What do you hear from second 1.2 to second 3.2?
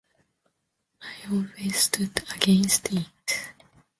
always stood against it.